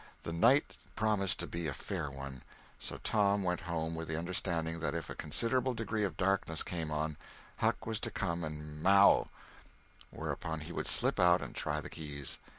The 0.23 0.33
night 0.33 0.77
promised 0.95 1.39
to 1.41 1.45
be 1.45 1.67
a 1.67 1.75
fair 1.75 2.09
one; 2.09 2.41
so 2.79 2.97
Tom 3.03 3.43
went 3.43 3.61
home 3.61 3.93
with 3.93 4.07
the 4.07 4.17
understanding 4.17 4.79
that 4.79 4.95
if 4.95 5.11
a 5.11 5.15
considerable 5.15 5.75
degree 5.75 6.03
of 6.03 6.17
darkness 6.17 6.63
came 6.63 6.89
on, 6.89 7.17
Huck 7.57 7.85
was 7.85 7.99
to 7.99 8.09
come 8.09 8.43
and 8.43 8.83
"maow," 8.83 9.27
whereupon 10.09 10.61
he 10.61 10.71
would 10.73 10.87
slip 10.87 11.19
out 11.19 11.39
and 11.39 11.53
try 11.53 11.81
the 11.81 11.89
keys. 11.91 12.39